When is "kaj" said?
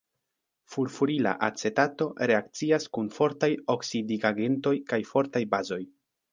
4.93-5.03